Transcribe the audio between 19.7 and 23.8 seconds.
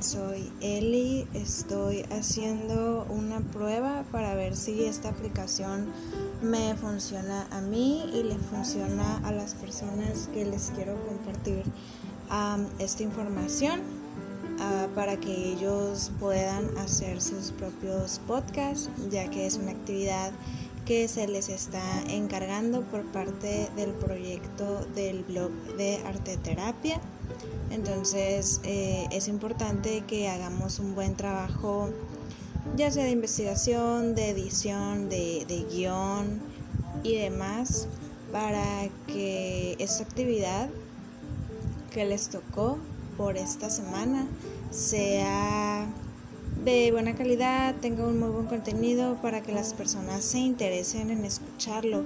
actividad que se les está encargando por parte